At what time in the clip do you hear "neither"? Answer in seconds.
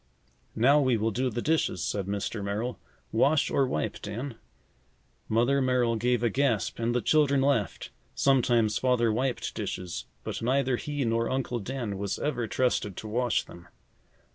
10.41-10.77